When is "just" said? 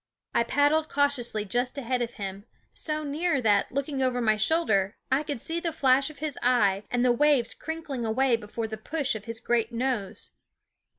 1.45-1.77